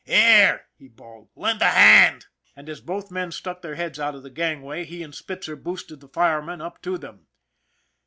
"Here!" 0.03 0.65
he 0.79 0.87
bawled." 0.87 1.29
Lend 1.35 1.61
a 1.61 1.69
hand!" 1.69 2.25
And 2.55 2.67
as 2.69 2.81
both 2.81 3.11
men 3.11 3.31
stuck 3.31 3.61
their 3.61 3.75
heads 3.75 3.99
out 3.99 4.15
of 4.15 4.23
the 4.23 4.31
gangway, 4.31 4.83
he 4.83 5.03
and 5.03 5.13
Spitzer 5.13 5.55
boosted 5.55 5.99
the 5.99 6.07
fireman 6.07 6.59
up 6.59 6.81
to 6.81 6.97
them. 6.97 7.27